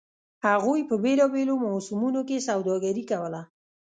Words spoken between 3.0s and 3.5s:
کوله.